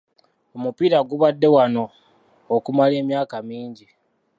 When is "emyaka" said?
3.01-3.35